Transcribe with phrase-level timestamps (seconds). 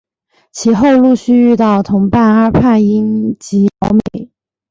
[0.51, 4.31] 其后陆续遇到同伴阿帕因及毛美。